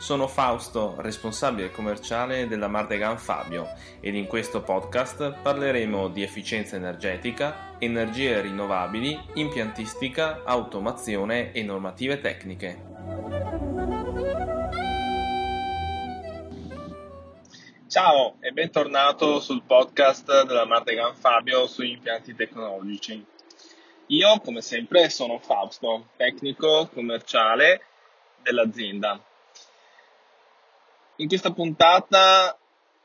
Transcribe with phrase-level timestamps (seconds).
[0.00, 3.68] Sono Fausto, responsabile commerciale della Mardegan Fabio
[4.00, 12.82] ed in questo podcast parleremo di efficienza energetica, energie rinnovabili, impiantistica, automazione e normative tecniche.
[17.86, 23.22] Ciao e bentornato sul podcast della Martegan Fabio sugli impianti tecnologici.
[24.06, 27.82] Io, come sempre, sono Fausto, tecnico commerciale
[28.42, 29.22] dell'azienda.
[31.20, 32.58] In questa puntata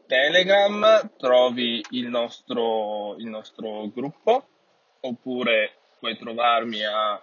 [0.06, 4.48] Telegram trovi il nostro, il nostro gruppo
[5.00, 7.20] oppure puoi trovarmi a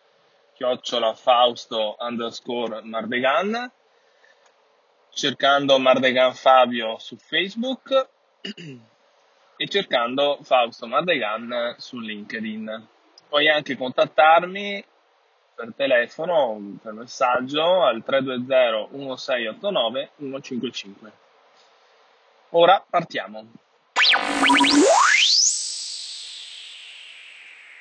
[0.55, 3.71] chiocciola Fausto underscore Mardegan,
[5.11, 8.09] cercando Mardegan Fabio su Facebook
[9.62, 12.89] e cercando Fausto Mardegan su LinkedIn.
[13.28, 14.83] Puoi anche contattarmi
[15.55, 21.12] per telefono, per messaggio al 320 1689 155.
[22.53, 23.47] Ora partiamo.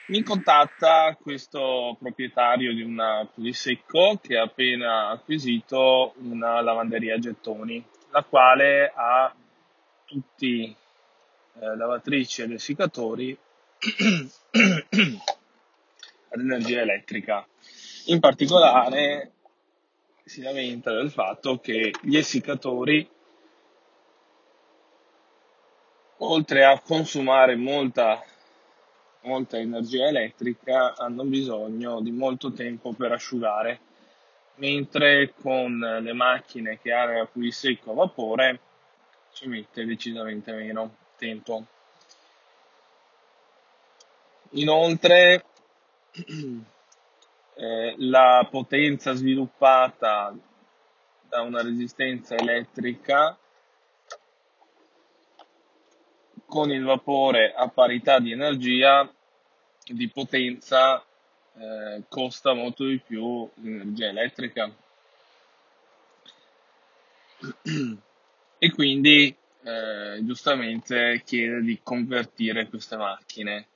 [0.07, 7.81] Mi contatta questo proprietario di un pulisecco che ha appena acquisito una lavanderia a gettoni,
[8.09, 9.33] la quale ha
[10.03, 10.75] tutti
[11.61, 13.37] eh, lavatrici ed essiccatori
[16.29, 17.45] ad energia elettrica.
[18.05, 19.33] In particolare
[20.23, 23.09] si lamenta del fatto che gli essiccatori,
[26.17, 28.23] oltre a consumare molta
[29.21, 33.79] molta energia elettrica hanno bisogno di molto tempo per asciugare,
[34.55, 38.59] mentre con le macchine che hanno il secco a vapore
[39.33, 41.65] ci mette decisamente meno tempo.
[44.51, 45.45] Inoltre
[47.55, 50.33] eh, la potenza sviluppata
[51.27, 53.37] da una resistenza elettrica
[56.47, 59.07] con il vapore a parità di energia,
[59.85, 61.05] di potenza,
[61.55, 64.71] eh, costa molto di più l'energia elettrica.
[68.61, 69.33] E quindi
[69.63, 73.67] eh, giustamente chiede di convertire queste macchine.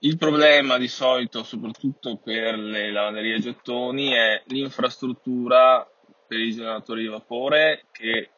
[0.00, 5.88] Il problema di solito, soprattutto per le lavanderie a gettoni, è l'infrastruttura
[6.26, 8.30] per i generatori di vapore che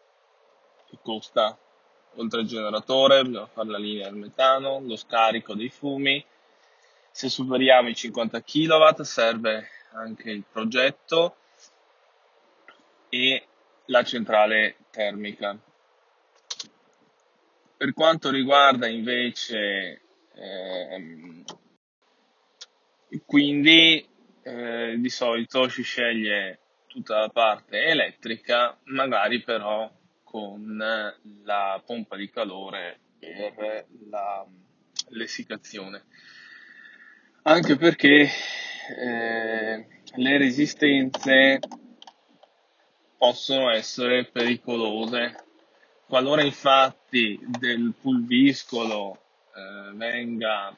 [1.02, 1.56] costa
[2.16, 6.24] oltre al generatore bisogna fare la linea del metano, lo scarico dei fumi.
[7.10, 11.36] Se superiamo i 50 kW serve anche il progetto
[13.08, 13.46] e
[13.90, 15.58] la centrale termica.
[17.76, 20.02] Per quanto riguarda invece
[20.34, 21.44] ehm,
[23.26, 24.06] quindi
[24.42, 29.90] eh, di solito si sceglie tutta la parte elettrica, magari però
[30.22, 30.76] con
[31.44, 34.46] la pompa di calore per la,
[35.08, 36.04] l'essiccazione.
[37.42, 38.28] Anche perché
[38.98, 41.58] eh, le resistenze
[43.20, 45.44] possono essere pericolose.
[46.06, 49.20] Qualora infatti del pulviscolo
[49.54, 50.74] eh, venga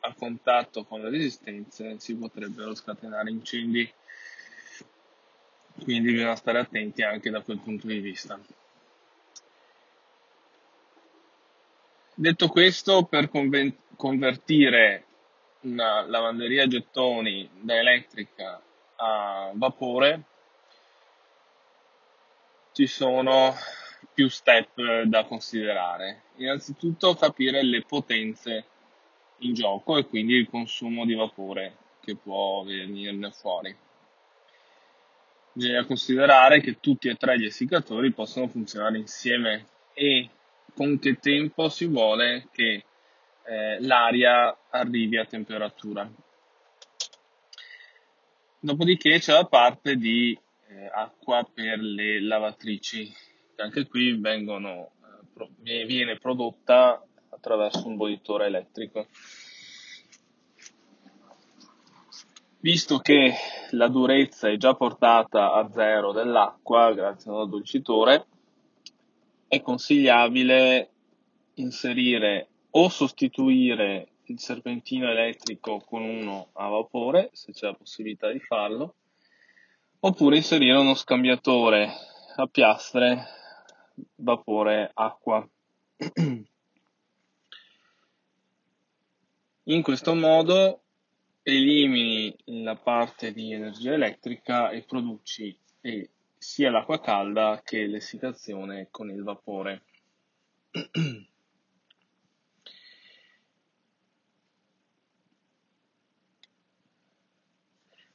[0.00, 3.88] a contatto con le resistenze si potrebbero scatenare incendi.
[5.84, 8.40] Quindi bisogna stare attenti anche da quel punto di vista.
[12.12, 13.30] Detto questo, per
[13.96, 15.04] convertire
[15.60, 18.60] una lavanderia a gettoni da elettrica
[18.96, 20.32] a vapore
[22.74, 23.54] ci sono
[24.12, 26.22] più step da considerare.
[26.36, 28.64] Innanzitutto capire le potenze
[29.38, 33.74] in gioco e quindi il consumo di vapore che può venirne fuori.
[35.52, 40.28] Bisogna considerare che tutti e tre gli essiccatori possono funzionare insieme e
[40.74, 42.84] con che tempo si vuole che
[43.44, 46.10] eh, l'aria arrivi a temperatura.
[48.58, 50.36] Dopodiché c'è la parte di
[50.74, 53.12] eh, acqua per le lavatrici,
[53.54, 59.06] che anche qui vengono, eh, pro- viene prodotta attraverso un bollitore elettrico.
[62.60, 63.34] Visto che
[63.72, 68.26] la durezza è già portata a zero dell'acqua grazie a un addolcitore,
[69.46, 70.90] è consigliabile
[71.54, 78.40] inserire o sostituire il serpentino elettrico con uno a vapore, se c'è la possibilità di
[78.40, 78.94] farlo,
[80.06, 81.88] oppure inserire uno scambiatore
[82.36, 83.24] a piastre
[84.16, 85.48] vapore-acqua.
[89.64, 90.82] In questo modo
[91.42, 95.58] elimini la parte di energia elettrica e produci
[96.36, 99.84] sia l'acqua calda che l'essitazione con il vapore.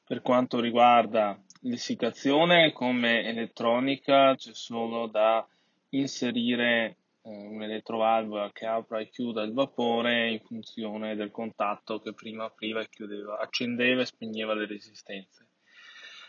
[0.05, 5.45] Per quanto riguarda l'essiccazione come elettronica c'è solo da
[5.89, 12.45] inserire eh, un'elettrovalvola che apra e chiuda il vapore in funzione del contatto che prima
[12.45, 15.47] apriva e chiudeva, accendeva e spegneva le resistenze.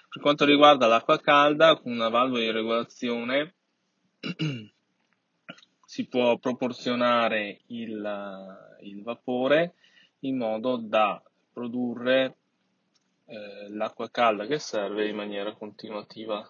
[0.08, 3.54] Per quanto riguarda l'acqua calda, con una valvola di regolazione
[5.84, 9.74] si può proporzionare il, il vapore
[10.20, 11.22] in modo da
[11.52, 12.39] produrre
[13.30, 16.44] eh, l'acqua calda che serve in maniera continuativa.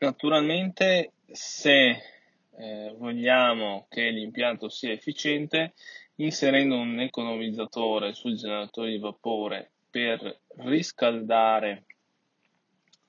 [0.00, 2.02] Naturalmente, se
[2.50, 5.74] eh, vogliamo che l'impianto sia efficiente,
[6.16, 11.84] inserendo un economizzatore sul generatore di vapore per riscaldare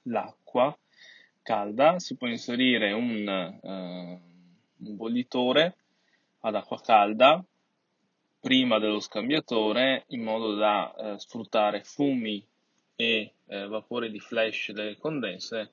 [0.04, 0.78] l'acqua
[1.42, 5.78] calda, si può inserire un, uh, un bollitore
[6.42, 7.44] ad acqua calda
[8.44, 12.46] prima dello scambiatore in modo da eh, sfruttare fumi
[12.94, 15.72] e eh, vapore di flash delle condense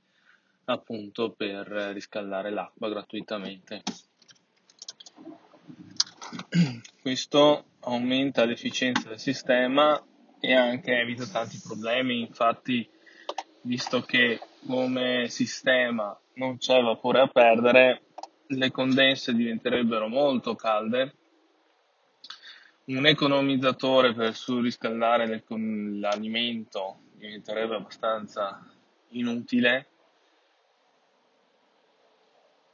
[0.67, 3.82] appunto per riscaldare l'acqua gratuitamente.
[7.02, 10.00] Questo aumenta l'efficienza del sistema
[10.38, 12.88] e anche evita tanti problemi, infatti
[13.62, 18.02] visto che come sistema non c'è vapore a perdere,
[18.46, 21.14] le condense diventerebbero molto calde
[22.97, 28.61] un economizzatore per surriscaldare l'alimento diventerebbe abbastanza
[29.11, 29.87] inutile.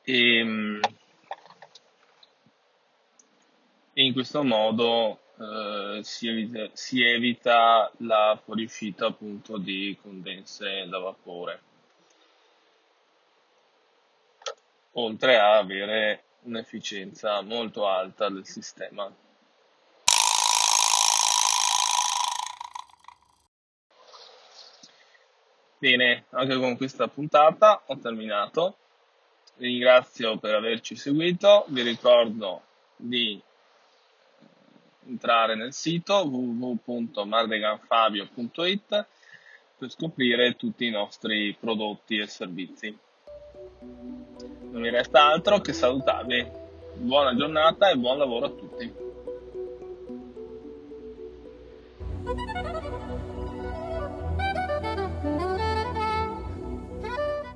[0.03, 0.81] E, ehm,
[3.93, 10.99] e in questo modo eh, si, evita, si evita la fuoriuscita appunto di condense da
[10.99, 11.61] vapore.
[14.93, 19.13] Oltre a avere un'efficienza molto alta del sistema
[25.87, 28.77] Bene, anche con questa puntata ho terminato.
[29.55, 31.65] Vi ringrazio per averci seguito.
[31.69, 32.63] Vi ricordo
[32.97, 33.41] di
[35.07, 39.07] entrare nel sito www.mardeganfabio.it
[39.79, 42.99] per scoprire tutti i nostri prodotti e servizi.
[43.79, 46.51] Non mi resta altro che salutarvi.
[46.97, 48.93] Buona giornata e buon lavoro a tutti.